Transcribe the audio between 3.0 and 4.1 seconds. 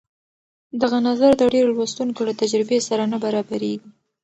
نه برابرېږي.